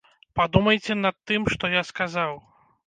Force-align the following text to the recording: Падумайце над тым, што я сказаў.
Падумайце 0.39 0.97
над 1.03 1.15
тым, 1.31 1.41
што 1.57 1.65
я 1.79 1.89
сказаў. 1.93 2.33